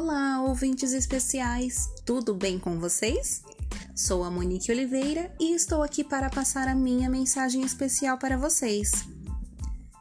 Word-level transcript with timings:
Olá, 0.00 0.40
ouvintes 0.42 0.92
especiais! 0.92 1.92
Tudo 2.06 2.32
bem 2.32 2.56
com 2.56 2.78
vocês? 2.78 3.42
Sou 3.96 4.22
a 4.22 4.30
Monique 4.30 4.70
Oliveira 4.70 5.34
e 5.40 5.56
estou 5.56 5.82
aqui 5.82 6.04
para 6.04 6.30
passar 6.30 6.68
a 6.68 6.74
minha 6.74 7.10
mensagem 7.10 7.62
especial 7.62 8.16
para 8.16 8.38
vocês. 8.38 8.92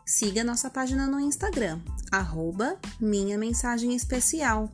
Siga 0.06 0.44
nossa 0.44 0.70
página 0.70 1.08
no 1.08 1.20
Instagram, 1.20 1.82
arroba 2.12 2.80
Minha 3.02 3.40
Mensagem 3.40 3.96
Especial. 3.96 4.72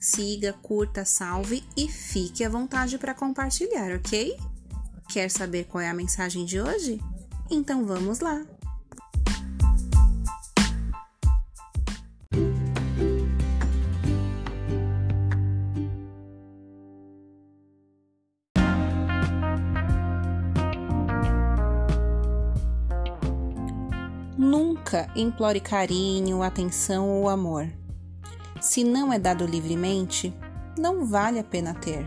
Siga, 0.00 0.52
curta, 0.54 1.04
salve 1.04 1.62
e 1.76 1.86
fique 1.88 2.42
à 2.42 2.48
vontade 2.48 2.98
para 2.98 3.14
compartilhar, 3.14 3.94
ok? 3.94 4.36
Quer 5.08 5.30
saber 5.30 5.66
qual 5.66 5.80
é 5.80 5.88
a 5.88 5.94
mensagem 5.94 6.44
de 6.44 6.60
hoje? 6.60 7.00
Então 7.48 7.86
vamos 7.86 8.18
lá! 8.18 8.44
Nunca 24.86 25.10
implore 25.16 25.58
carinho, 25.58 26.44
atenção 26.44 27.10
ou 27.10 27.28
amor. 27.28 27.68
Se 28.60 28.84
não 28.84 29.12
é 29.12 29.18
dado 29.18 29.44
livremente, 29.44 30.32
não 30.78 31.04
vale 31.04 31.40
a 31.40 31.42
pena 31.42 31.74
ter. 31.74 32.06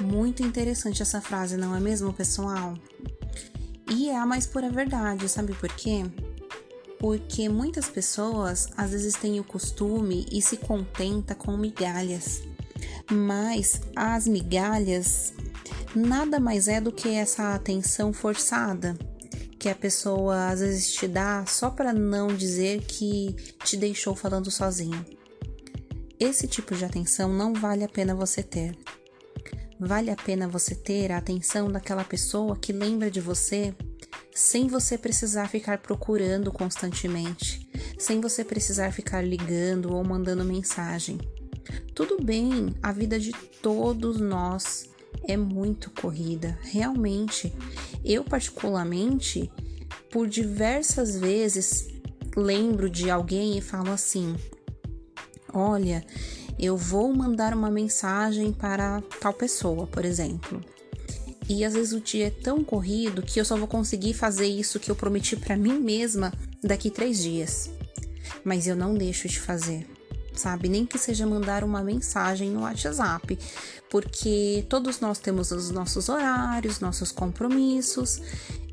Muito 0.00 0.42
interessante 0.42 1.02
essa 1.02 1.20
frase, 1.20 1.58
não 1.58 1.76
é 1.76 1.80
mesmo, 1.80 2.10
pessoal? 2.10 2.72
E 3.90 4.08
é 4.08 4.16
a 4.16 4.24
mais 4.24 4.46
pura 4.46 4.70
verdade, 4.70 5.28
sabe 5.28 5.52
por 5.52 5.68
quê? 5.68 6.06
Porque 6.98 7.48
muitas 7.48 7.88
pessoas 7.88 8.68
às 8.76 8.90
vezes 8.90 9.14
têm 9.14 9.38
o 9.38 9.44
costume 9.44 10.26
e 10.30 10.42
se 10.42 10.56
contenta 10.56 11.34
com 11.34 11.56
migalhas, 11.56 12.42
mas 13.10 13.80
as 13.94 14.26
migalhas 14.26 15.32
nada 15.94 16.38
mais 16.38 16.68
é 16.68 16.80
do 16.80 16.92
que 16.92 17.08
essa 17.08 17.54
atenção 17.54 18.12
forçada 18.12 18.96
que 19.58 19.68
a 19.68 19.74
pessoa 19.74 20.48
às 20.48 20.60
vezes 20.60 20.92
te 20.92 21.08
dá 21.08 21.44
só 21.46 21.68
para 21.68 21.92
não 21.92 22.28
dizer 22.28 22.82
que 22.82 23.34
te 23.64 23.76
deixou 23.76 24.14
falando 24.14 24.50
sozinho. 24.50 25.04
Esse 26.18 26.46
tipo 26.46 26.74
de 26.74 26.84
atenção 26.84 27.32
não 27.32 27.52
vale 27.52 27.82
a 27.84 27.88
pena 27.88 28.14
você 28.14 28.42
ter. 28.42 28.76
Vale 29.80 30.10
a 30.10 30.16
pena 30.16 30.48
você 30.48 30.74
ter 30.74 31.12
a 31.12 31.18
atenção 31.18 31.70
daquela 31.70 32.04
pessoa 32.04 32.56
que 32.56 32.72
lembra 32.72 33.10
de 33.10 33.20
você 33.20 33.74
sem 34.38 34.68
você 34.68 34.96
precisar 34.96 35.48
ficar 35.48 35.78
procurando 35.78 36.52
constantemente, 36.52 37.68
sem 37.98 38.20
você 38.20 38.44
precisar 38.44 38.92
ficar 38.92 39.20
ligando 39.20 39.92
ou 39.92 40.04
mandando 40.04 40.44
mensagem. 40.44 41.18
Tudo 41.92 42.22
bem, 42.22 42.72
a 42.80 42.92
vida 42.92 43.18
de 43.18 43.32
todos 43.60 44.20
nós 44.20 44.88
é 45.24 45.36
muito 45.36 45.90
corrida, 45.90 46.56
realmente. 46.62 47.52
Eu, 48.04 48.22
particularmente, 48.22 49.50
por 50.08 50.28
diversas 50.28 51.18
vezes 51.18 51.88
lembro 52.36 52.88
de 52.88 53.10
alguém 53.10 53.58
e 53.58 53.60
falo 53.60 53.90
assim: 53.90 54.36
Olha, 55.52 56.06
eu 56.56 56.76
vou 56.76 57.12
mandar 57.12 57.52
uma 57.52 57.72
mensagem 57.72 58.52
para 58.52 59.02
tal 59.20 59.34
pessoa, 59.34 59.84
por 59.88 60.04
exemplo. 60.04 60.62
E 61.48 61.64
às 61.64 61.72
vezes 61.72 61.92
o 61.92 62.00
dia 62.00 62.26
é 62.26 62.30
tão 62.30 62.62
corrido 62.62 63.22
que 63.22 63.40
eu 63.40 63.44
só 63.44 63.56
vou 63.56 63.66
conseguir 63.66 64.12
fazer 64.12 64.46
isso 64.46 64.78
que 64.78 64.90
eu 64.90 64.96
prometi 64.96 65.34
para 65.34 65.56
mim 65.56 65.80
mesma 65.80 66.32
daqui 66.62 66.90
três 66.90 67.18
dias. 67.18 67.70
Mas 68.44 68.66
eu 68.66 68.76
não 68.76 68.94
deixo 68.94 69.26
de 69.28 69.40
fazer, 69.40 69.86
sabe? 70.34 70.68
Nem 70.68 70.84
que 70.84 70.98
seja 70.98 71.26
mandar 71.26 71.64
uma 71.64 71.82
mensagem 71.82 72.50
no 72.50 72.60
WhatsApp, 72.60 73.38
porque 73.88 74.66
todos 74.68 75.00
nós 75.00 75.18
temos 75.18 75.50
os 75.50 75.70
nossos 75.70 76.10
horários, 76.10 76.80
nossos 76.80 77.10
compromissos, 77.10 78.20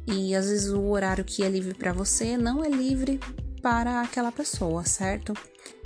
e 0.06 0.36
às 0.36 0.50
vezes 0.50 0.72
o 0.72 0.84
horário 0.90 1.24
que 1.24 1.44
é 1.44 1.50
livre 1.50 1.74
para 1.74 1.94
você 1.94 2.38
não 2.38 2.64
é 2.64 2.70
livre 2.70 3.20
para 3.62 4.02
aquela 4.02 4.32
pessoa, 4.32 4.84
certo? 4.84 5.34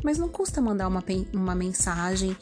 Mas 0.04 0.18
não 0.18 0.28
custa 0.28 0.60
mandar 0.60 0.88
uma, 0.88 1.04
uma 1.32 1.56
mensagem 1.56 2.36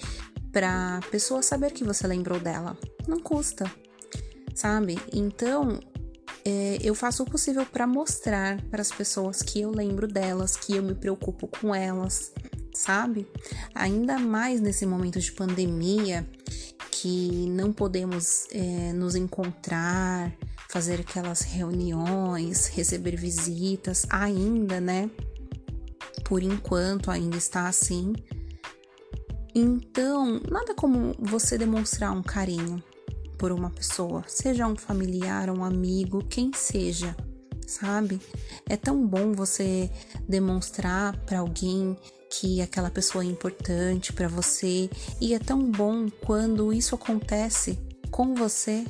para 0.52 1.02
pessoa 1.12 1.44
saber 1.44 1.72
que 1.72 1.84
você 1.84 2.08
lembrou 2.08 2.40
dela. 2.40 2.76
Não 3.08 3.20
custa 3.20 3.70
sabe? 4.58 4.98
Então, 5.14 5.80
é, 6.44 6.80
eu 6.82 6.96
faço 6.96 7.22
o 7.24 7.26
possível 7.30 7.66
para 7.66 7.86
mostrar 7.86 8.60
para 8.72 8.82
as 8.82 8.92
pessoas 8.92 9.44
que 9.44 9.62
eu 9.62 9.70
lembro 9.70 10.08
delas, 10.08 10.56
que 10.56 10.76
eu 10.76 10.82
me 10.82 10.96
preocupo 10.96 11.48
com 11.48 11.74
elas, 11.76 12.32
sabe? 12.74 13.28
Ainda 13.76 14.18
mais 14.18 14.60
nesse 14.60 14.86
momento 14.86 15.20
de 15.20 15.32
pandemia 15.32 16.28
que 16.90 17.48
não 17.50 17.72
podemos 17.72 18.48
é, 18.52 18.92
nos 18.94 19.14
encontrar, 19.14 20.34
fazer 20.70 21.02
aquelas 21.02 21.42
reuniões, 21.42 22.68
receber 22.68 23.16
visitas, 23.16 24.08
ainda, 24.10 24.82
né? 24.82 25.08
Por 26.26 26.42
enquanto 26.42 27.12
ainda 27.12 27.38
está 27.38 27.68
assim. 27.68 28.14
Então, 29.54 30.42
nada 30.50 30.74
como 30.74 31.14
você 31.20 31.58
demonstrar 31.58 32.12
um 32.12 32.24
carinho, 32.24 32.84
por 33.38 33.52
uma 33.52 33.70
pessoa, 33.70 34.24
seja 34.28 34.68
um 34.68 34.76
familiar, 34.76 35.50
um 35.50 35.64
amigo, 35.64 36.26
quem 36.28 36.52
seja, 36.54 37.16
sabe? 37.66 38.20
É 38.68 38.76
tão 38.76 39.06
bom 39.06 39.34
você 39.34 39.90
demonstrar 40.28 41.16
para 41.26 41.40
alguém 41.40 41.96
que 42.30 42.62
aquela 42.62 42.90
pessoa 42.90 43.24
é 43.24 43.28
importante 43.28 44.12
para 44.12 44.28
você 44.28 44.90
e 45.22 45.34
é 45.34 45.40
tão 45.40 45.72
bom 45.72 46.10
quando 46.26 46.74
isso 46.74 46.96
acontece 46.96 47.80
com 48.12 48.34
você, 48.36 48.86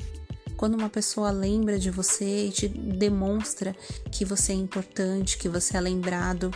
quando 0.56 0.74
uma 0.74 0.88
pessoa 0.88 1.30
lembra 1.30 1.78
de 1.78 1.90
você 1.90 2.46
e 2.46 2.50
te 2.50 2.68
demonstra 2.68 3.76
que 4.10 4.24
você 4.24 4.52
é 4.52 4.56
importante, 4.56 5.38
que 5.38 5.48
você 5.48 5.76
é 5.76 5.80
lembrado, 5.80 6.50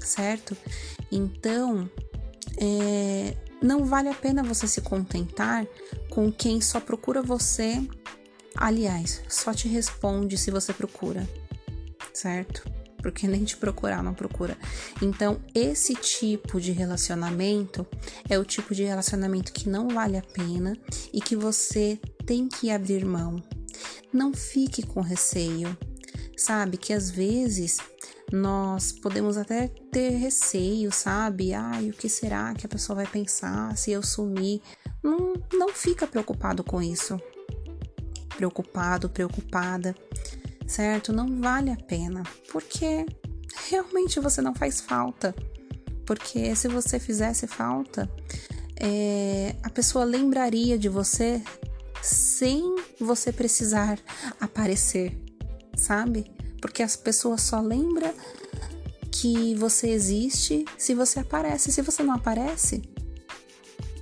certo? 0.00 0.56
Então, 1.10 1.88
é, 2.58 3.34
não 3.62 3.84
vale 3.84 4.08
a 4.08 4.14
pena 4.14 4.42
você 4.42 4.66
se 4.66 4.80
contentar 4.80 5.66
com 6.08 6.32
quem 6.32 6.60
só 6.60 6.80
procura 6.80 7.22
você, 7.22 7.80
aliás, 8.56 9.22
só 9.28 9.52
te 9.52 9.68
responde 9.68 10.38
se 10.38 10.50
você 10.50 10.72
procura, 10.72 11.28
certo? 12.12 12.68
Porque 12.98 13.26
nem 13.26 13.44
te 13.44 13.56
procurar 13.56 14.02
não 14.02 14.12
procura. 14.12 14.56
Então, 15.00 15.40
esse 15.54 15.94
tipo 15.94 16.60
de 16.60 16.72
relacionamento 16.72 17.86
é 18.28 18.38
o 18.38 18.44
tipo 18.44 18.74
de 18.74 18.84
relacionamento 18.84 19.52
que 19.52 19.68
não 19.68 19.88
vale 19.88 20.18
a 20.18 20.22
pena 20.22 20.76
e 21.12 21.20
que 21.20 21.34
você 21.34 21.98
tem 22.26 22.46
que 22.46 22.70
abrir 22.70 23.04
mão. 23.04 23.42
Não 24.12 24.34
fique 24.34 24.82
com 24.82 25.00
receio. 25.00 25.76
Sabe 26.36 26.76
que 26.76 26.92
às 26.92 27.10
vezes 27.10 27.78
nós 28.32 28.92
podemos 28.92 29.36
até 29.36 29.68
ter 29.90 30.10
receio, 30.10 30.92
sabe? 30.92 31.52
Ai, 31.52 31.90
o 31.90 31.92
que 31.92 32.08
será 32.08 32.54
que 32.54 32.66
a 32.66 32.68
pessoa 32.68 32.96
vai 32.96 33.06
pensar 33.06 33.76
se 33.76 33.90
eu 33.90 34.02
sumir? 34.02 34.60
Não, 35.02 35.34
não 35.52 35.68
fica 35.70 36.06
preocupado 36.06 36.62
com 36.62 36.80
isso. 36.80 37.20
Preocupado, 38.36 39.08
preocupada, 39.08 39.94
certo? 40.66 41.12
Não 41.12 41.40
vale 41.40 41.70
a 41.70 41.76
pena, 41.76 42.22
porque 42.52 43.04
realmente 43.68 44.20
você 44.20 44.40
não 44.40 44.54
faz 44.54 44.80
falta. 44.80 45.34
Porque 46.06 46.54
se 46.56 46.68
você 46.68 46.98
fizesse 46.98 47.46
falta, 47.46 48.10
é, 48.76 49.54
a 49.62 49.70
pessoa 49.70 50.04
lembraria 50.04 50.78
de 50.78 50.88
você 50.88 51.42
sem 52.02 52.76
você 52.98 53.32
precisar 53.32 53.98
aparecer, 54.40 55.16
sabe? 55.76 56.39
Porque 56.60 56.82
as 56.82 56.96
pessoas 56.96 57.42
só 57.42 57.60
lembram 57.60 58.12
que 59.10 59.54
você 59.56 59.88
existe 59.88 60.64
se 60.78 60.94
você 60.94 61.20
aparece. 61.20 61.72
Se 61.72 61.82
você 61.82 62.02
não 62.02 62.14
aparece, 62.14 62.82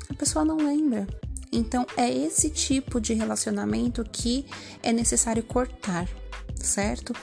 a 0.09 0.15
pessoa 0.15 0.45
não 0.45 0.57
lembra. 0.57 1.07
Então 1.51 1.87
é 1.97 2.11
esse 2.11 2.51
tipo 2.51 3.01
de 3.01 3.15
relacionamento 3.15 4.05
que 4.05 4.45
é 4.83 4.93
necessário 4.93 5.43
cortar, 5.43 6.07
certo? 6.55 7.15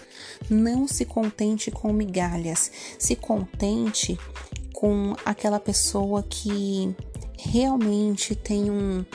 Não 0.50 0.88
se 0.88 1.06
contente 1.06 1.70
com 1.70 1.94
migalhas, 1.94 2.72
se 2.98 3.16
contente 3.16 4.18
com 4.74 5.16
aquela 5.24 5.60
pessoa 5.60 6.24
que 6.24 6.96
realmente 7.38 8.36
tem 8.36 8.72
um, 8.72 9.06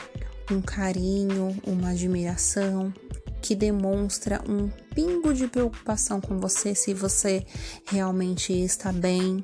um 0.49 0.61
carinho, 0.61 1.55
uma 1.67 1.89
admiração, 1.89 2.93
que 3.41 3.55
demonstra 3.55 4.41
um 4.47 4.69
pingo 4.93 5.33
de 5.33 5.47
preocupação 5.47 6.21
com 6.21 6.37
você 6.37 6.75
se 6.75 6.93
você 6.93 7.45
realmente 7.85 8.53
está 8.53 8.91
bem, 8.91 9.43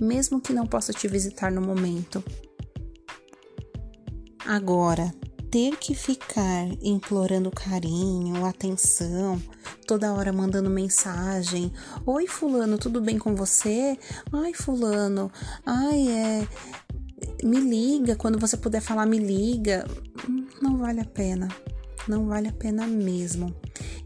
mesmo 0.00 0.40
que 0.40 0.52
não 0.52 0.66
possa 0.66 0.92
te 0.92 1.06
visitar 1.06 1.52
no 1.52 1.60
momento. 1.60 2.24
Agora, 4.44 5.12
ter 5.50 5.76
que 5.76 5.94
ficar 5.94 6.68
implorando 6.82 7.50
carinho, 7.50 8.44
atenção, 8.44 9.40
toda 9.86 10.12
hora 10.12 10.32
mandando 10.32 10.70
mensagem: 10.70 11.72
Oi, 12.04 12.26
Fulano, 12.26 12.78
tudo 12.78 13.00
bem 13.00 13.18
com 13.18 13.34
você? 13.34 13.98
Ai, 14.32 14.54
Fulano, 14.54 15.30
ai, 15.64 16.08
é. 16.08 16.48
Me 17.42 17.58
liga, 17.58 18.16
quando 18.16 18.38
você 18.38 18.56
puder 18.56 18.80
falar, 18.80 19.06
me 19.06 19.18
liga. 19.18 19.86
Não 20.60 20.76
vale 20.76 21.00
a 21.00 21.04
pena, 21.04 21.48
não 22.08 22.26
vale 22.26 22.48
a 22.48 22.52
pena 22.52 22.86
mesmo. 22.86 23.54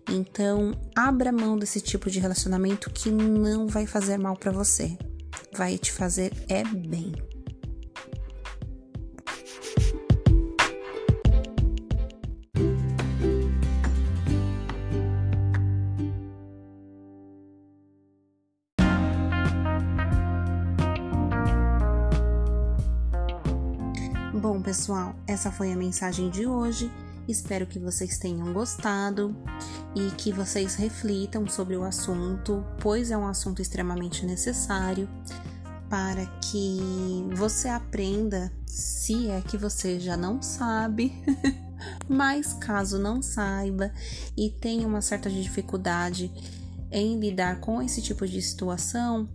Então, 0.09 0.73
abra 0.97 1.31
mão 1.33 1.57
desse 1.57 1.81
tipo 1.81 2.11
de 2.11 2.19
relacionamento 2.19 2.91
que 2.91 3.11
não 3.11 3.67
vai 3.67 3.87
fazer 3.87 4.19
mal 4.19 4.37
para 4.37 4.51
você, 4.51 4.97
vai 5.53 5.79
te 5.79 5.93
fazer 5.93 6.33
é 6.49 6.65
bem. 6.65 7.13
Bom, 24.33 24.63
pessoal, 24.63 25.15
essa 25.27 25.53
foi 25.53 25.71
a 25.71 25.77
mensagem 25.77 26.31
de 26.31 26.47
hoje. 26.47 26.91
Espero 27.31 27.65
que 27.65 27.79
vocês 27.79 28.19
tenham 28.19 28.53
gostado 28.53 29.37
e 29.95 30.11
que 30.17 30.33
vocês 30.33 30.75
reflitam 30.75 31.47
sobre 31.47 31.77
o 31.77 31.85
assunto, 31.85 32.65
pois 32.81 33.13
é 33.13 33.17
um 33.17 33.27
assunto 33.27 33.63
extremamente 33.63 34.27
necessário 34.27 35.09
para 35.89 36.27
que 36.41 37.25
você 37.37 37.69
aprenda, 37.69 38.53
se 38.67 39.29
é 39.29 39.41
que 39.41 39.57
você 39.57 40.01
já 40.01 40.17
não 40.17 40.43
sabe, 40.43 41.23
mas 42.09 42.53
caso 42.55 42.99
não 42.99 43.23
saiba 43.23 43.93
e 44.37 44.51
tenha 44.51 44.87
uma 44.87 45.01
certa 45.01 45.31
dificuldade 45.31 46.33
em 46.91 47.19
lidar 47.21 47.61
com 47.61 47.81
esse 47.81 48.03
tipo 48.03 48.27
de 48.27 48.43
situação, 48.43 49.29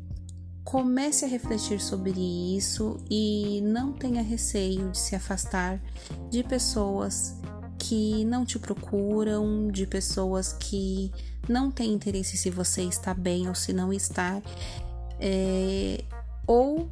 comece 0.65 1.23
a 1.23 1.29
refletir 1.29 1.79
sobre 1.79 2.11
isso 2.57 2.97
e 3.09 3.61
não 3.61 3.93
tenha 3.93 4.21
receio 4.21 4.91
de 4.91 4.97
se 4.97 5.15
afastar 5.15 5.81
de 6.29 6.43
pessoas 6.43 7.35
que 7.87 8.25
não 8.25 8.43
te 8.43 8.57
procuram, 8.57 9.67
de 9.67 9.85
pessoas 9.85 10.53
que 10.53 11.11
não 11.47 11.69
têm 11.69 11.93
interesse 11.93 12.35
se 12.35 12.49
você 12.49 12.81
está 12.81 13.13
bem 13.13 13.47
ou 13.47 13.53
se 13.53 13.71
não 13.73 13.93
está, 13.93 14.41
é, 15.19 16.03
ou 16.47 16.89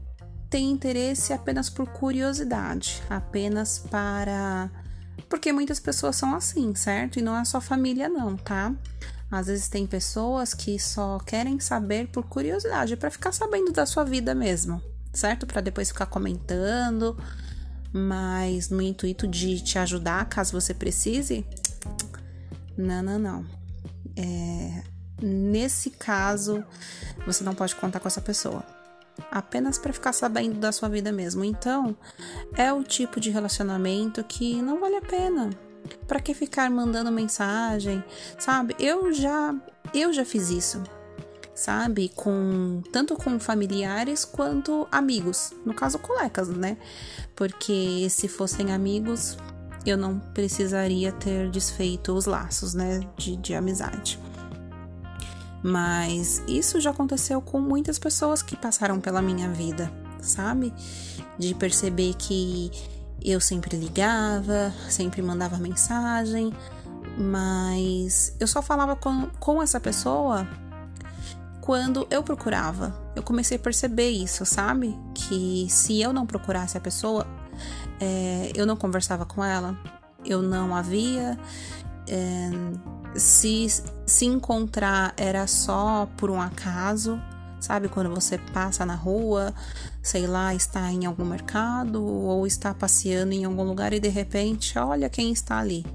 tem 0.51 0.69
interesse 0.69 1.33
apenas 1.33 1.67
por 1.67 1.87
curiosidade, 1.87 3.01
apenas 3.09 3.79
para. 3.79 4.69
Porque 5.27 5.51
muitas 5.51 5.79
pessoas 5.79 6.15
são 6.15 6.35
assim, 6.35 6.75
certo? 6.75 7.17
E 7.17 7.23
não 7.23 7.35
é 7.35 7.43
só 7.43 7.59
família, 7.59 8.07
não, 8.07 8.37
tá? 8.37 8.71
Às 9.31 9.47
vezes 9.47 9.67
tem 9.67 9.87
pessoas 9.87 10.53
que 10.53 10.77
só 10.77 11.17
querem 11.17 11.59
saber 11.59 12.07
por 12.09 12.23
curiosidade, 12.25 12.95
para 12.95 13.09
ficar 13.09 13.31
sabendo 13.31 13.71
da 13.71 13.87
sua 13.87 14.03
vida 14.03 14.35
mesmo, 14.35 14.79
certo? 15.11 15.47
Para 15.47 15.59
depois 15.59 15.87
ficar 15.87 16.05
comentando, 16.05 17.17
mas 17.93 18.69
no 18.69 18.81
intuito 18.81 19.27
de 19.27 19.61
te 19.61 19.77
ajudar 19.77 20.25
caso 20.25 20.59
você 20.59 20.73
precise. 20.73 21.45
Não, 22.75 23.03
não, 23.03 23.19
não. 23.19 23.45
É, 24.15 24.83
nesse 25.21 25.91
caso, 25.91 26.63
você 27.25 27.43
não 27.43 27.53
pode 27.53 27.75
contar 27.75 27.99
com 27.99 28.07
essa 28.07 28.21
pessoa. 28.21 28.63
Apenas 29.31 29.77
para 29.77 29.93
ficar 29.93 30.11
sabendo 30.11 30.59
da 30.59 30.71
sua 30.71 30.89
vida 30.89 31.11
mesmo. 31.11 31.45
Então, 31.45 31.95
é 32.55 32.73
o 32.73 32.83
tipo 32.83 33.19
de 33.19 33.29
relacionamento 33.29 34.23
que 34.23 34.59
não 34.61 34.79
vale 34.79 34.95
a 34.95 35.01
pena. 35.01 35.51
Para 36.07 36.19
que 36.19 36.33
ficar 36.33 36.69
mandando 36.71 37.11
mensagem, 37.11 38.03
sabe? 38.39 38.75
Eu 38.79 39.13
já 39.13 39.53
eu 39.93 40.11
já 40.11 40.25
fiz 40.25 40.49
isso. 40.49 40.81
Sabe? 41.55 42.09
Com 42.15 42.81
tanto 42.91 43.15
com 43.15 43.39
familiares 43.39 44.25
quanto 44.25 44.87
amigos, 44.91 45.53
no 45.65 45.73
caso 45.73 45.99
colegas, 45.99 46.49
né? 46.49 46.77
Porque 47.35 48.07
se 48.09 48.27
fossem 48.27 48.71
amigos, 48.73 49.37
eu 49.85 49.97
não 49.97 50.19
precisaria 50.19 51.11
ter 51.11 51.49
desfeito 51.49 52.13
os 52.13 52.25
laços, 52.25 52.73
né, 52.73 53.01
de, 53.17 53.35
de 53.35 53.53
amizade. 53.53 54.19
Mas 55.61 56.41
isso 56.47 56.79
já 56.81 56.91
aconteceu 56.91 57.41
com 57.41 57.59
muitas 57.59 57.97
pessoas 57.97 58.41
que 58.41 58.55
passaram 58.55 58.99
pela 58.99 59.21
minha 59.21 59.49
vida, 59.49 59.91
sabe? 60.21 60.73
De 61.37 61.53
perceber 61.55 62.13
que 62.15 62.71
eu 63.23 63.39
sempre 63.39 63.77
ligava, 63.77 64.73
sempre 64.89 65.21
mandava 65.21 65.57
mensagem, 65.57 66.51
mas 67.17 68.35
eu 68.39 68.47
só 68.47 68.61
falava 68.61 68.95
com, 68.95 69.29
com 69.39 69.63
essa 69.63 69.79
pessoa 69.79 70.47
quando 71.63 72.05
eu 72.11 72.21
procurava. 72.21 72.93
Eu 73.15 73.23
comecei 73.23 73.55
a 73.55 73.59
perceber 73.59 74.09
isso, 74.09 74.45
sabe? 74.45 74.99
Que 75.13 75.65
se 75.69 76.01
eu 76.01 76.11
não 76.11 76.25
procurasse 76.25 76.77
a 76.77 76.81
pessoa, 76.81 77.25
é, 78.01 78.51
eu 78.53 78.65
não 78.65 78.75
conversava 78.75 79.25
com 79.25 79.41
ela, 79.41 79.79
eu 80.25 80.41
não 80.41 80.75
havia. 80.75 81.39
É, 82.05 82.49
se 83.15 83.67
se 84.05 84.25
encontrar 84.25 85.13
era 85.15 85.47
só 85.47 86.09
por 86.17 86.29
um 86.29 86.41
acaso, 86.41 87.17
Sabe 87.61 87.87
quando 87.87 88.09
você 88.09 88.37
passa 88.37 88.85
na 88.85 88.93
rua, 88.93 89.53
sei 90.01 90.27
lá, 90.27 90.53
está 90.53 90.91
em 90.91 91.05
algum 91.05 91.23
mercado 91.23 92.03
ou 92.03 92.45
está 92.45 92.73
passeando 92.73 93.31
em 93.31 93.45
algum 93.45 93.63
lugar 93.63 93.93
e 93.93 94.01
de 94.01 94.09
repente, 94.09 94.77
olha 94.77 95.09
quem 95.09 95.31
está 95.31 95.59
ali. 95.59 95.85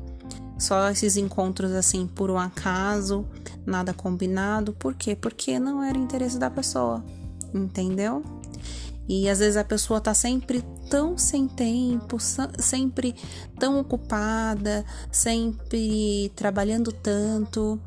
Só 0.58 0.88
esses 0.88 1.18
encontros 1.18 1.72
assim 1.72 2.06
por 2.06 2.30
um 2.30 2.38
acaso, 2.38 3.26
nada 3.68 3.92
combinado. 3.92 4.72
Por 4.72 4.94
quê? 4.94 5.14
Porque 5.14 5.58
não 5.58 5.82
era 5.82 5.96
interesse 5.96 6.38
da 6.38 6.50
pessoa, 6.50 7.04
entendeu? 7.54 8.24
E 9.08 9.28
às 9.28 9.38
vezes 9.38 9.56
a 9.56 9.64
pessoa 9.64 10.00
tá 10.00 10.12
sempre 10.12 10.62
tão 10.90 11.16
sem 11.16 11.48
tempo, 11.48 12.18
sempre 12.58 13.14
tão 13.58 13.80
ocupada, 13.80 14.84
sempre 15.10 16.30
trabalhando 16.36 16.92
tanto 16.92 17.80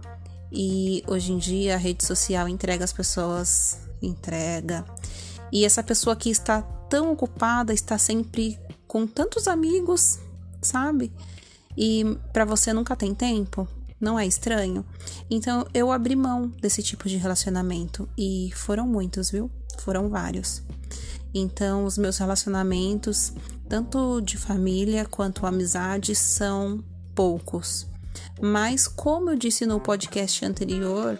e 0.52 1.04
hoje 1.08 1.32
em 1.32 1.38
dia 1.38 1.76
a 1.76 1.78
rede 1.78 2.04
social 2.04 2.48
entrega 2.48 2.84
as 2.84 2.92
pessoas, 2.92 3.80
entrega. 4.02 4.84
E 5.52 5.64
essa 5.64 5.84
pessoa 5.84 6.16
que 6.16 6.30
está 6.30 6.62
tão 6.90 7.12
ocupada, 7.12 7.74
está 7.74 7.98
sempre 7.98 8.60
com 8.88 9.06
tantos 9.06 9.48
amigos, 9.48 10.20
sabe? 10.62 11.12
E 11.78 12.18
para 12.34 12.46
você 12.46 12.74
nunca 12.74 12.96
tem 12.96 13.14
tempo, 13.14 13.68
não 14.02 14.20
é 14.20 14.26
estranho? 14.26 14.86
Então 15.30 15.66
eu 15.74 15.92
abri 15.92 16.16
mão 16.16 16.48
desse 16.60 16.82
tipo 16.82 17.08
de 17.08 17.18
relacionamento 17.18 18.10
e 18.18 18.52
foram 18.56 18.88
muitos, 18.88 19.30
viu? 19.30 19.50
Foram 19.78 20.10
vários. 20.10 20.64
Então 21.34 21.86
os 21.86 21.98
meus 21.98 22.18
relacionamentos, 22.18 23.32
tanto 23.70 24.20
de 24.20 24.38
família 24.38 25.06
quanto 25.06 25.46
amizade, 25.46 26.16
são 26.16 26.84
poucos. 27.16 27.88
Mas, 28.42 28.88
como 28.88 29.30
eu 29.30 29.36
disse 29.36 29.66
no 29.66 29.80
podcast 29.80 30.44
anterior, 30.44 31.20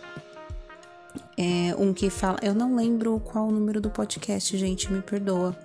é 1.38 1.76
um 1.78 1.94
que 1.94 2.10
fala. 2.10 2.40
Eu 2.42 2.54
não 2.54 2.76
lembro 2.76 3.20
qual 3.20 3.48
o 3.48 3.52
número 3.52 3.80
do 3.80 3.90
podcast, 3.90 4.58
gente, 4.58 4.92
me 4.92 5.02
perdoa. 5.02 5.56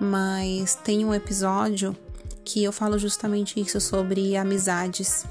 Mas 0.00 0.74
tem 0.74 1.04
um 1.04 1.14
episódio 1.14 1.96
que 2.44 2.62
eu 2.62 2.72
falo 2.72 2.98
justamente 2.98 3.60
isso 3.60 3.80
sobre 3.80 4.36
amizades, 4.36 5.24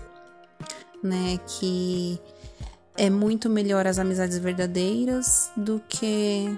né? 1.03 1.39
Que 1.45 2.19
é 2.97 3.09
muito 3.09 3.49
melhor 3.49 3.85
as 3.87 3.99
amizades 3.99 4.37
verdadeiras 4.37 5.51
do 5.55 5.81
que 5.87 6.57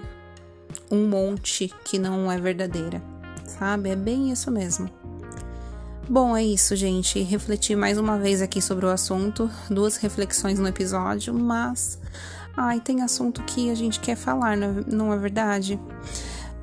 um 0.90 1.08
monte 1.08 1.72
que 1.84 1.98
não 1.98 2.30
é 2.30 2.38
verdadeira, 2.38 3.02
sabe? 3.44 3.90
É 3.90 3.96
bem 3.96 4.30
isso 4.30 4.50
mesmo. 4.50 4.88
Bom, 6.08 6.36
é 6.36 6.42
isso, 6.42 6.74
gente. 6.74 7.20
Refleti 7.20 7.76
mais 7.76 7.98
uma 7.98 8.18
vez 8.18 8.40
aqui 8.40 8.62
sobre 8.62 8.86
o 8.86 8.88
assunto, 8.88 9.50
duas 9.68 9.96
reflexões 9.96 10.58
no 10.58 10.66
episódio, 10.66 11.34
mas 11.34 11.98
ai, 12.56 12.80
tem 12.80 13.02
assunto 13.02 13.42
que 13.42 13.70
a 13.70 13.74
gente 13.74 14.00
quer 14.00 14.16
falar, 14.16 14.56
não 14.56 15.12
é 15.12 15.18
verdade? 15.18 15.78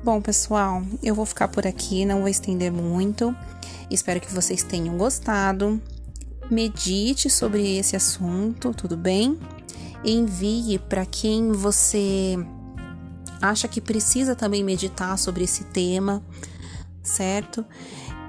Bom, 0.02 0.20
pessoal, 0.20 0.82
eu 1.02 1.14
vou 1.14 1.24
ficar 1.24 1.48
por 1.48 1.66
aqui, 1.66 2.04
não 2.04 2.20
vou 2.20 2.28
estender 2.28 2.72
muito. 2.72 3.34
Espero 3.90 4.20
que 4.20 4.32
vocês 4.32 4.62
tenham 4.62 4.96
gostado. 4.96 5.80
Medite 6.50 7.28
sobre 7.28 7.76
esse 7.76 7.96
assunto, 7.96 8.72
tudo 8.72 8.96
bem? 8.96 9.38
Envie 10.04 10.78
para 10.78 11.04
quem 11.04 11.50
você 11.50 12.36
acha 13.40 13.66
que 13.66 13.80
precisa 13.80 14.36
também 14.36 14.62
meditar 14.62 15.18
sobre 15.18 15.44
esse 15.44 15.64
tema, 15.64 16.22
certo? 17.02 17.64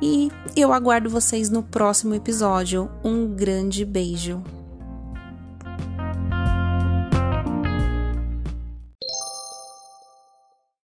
E 0.01 0.31
eu 0.55 0.73
aguardo 0.73 1.09
vocês 1.09 1.49
no 1.49 1.61
próximo 1.61 2.15
episódio. 2.15 2.89
Um 3.03 3.27
grande 3.27 3.85
beijo. 3.85 4.43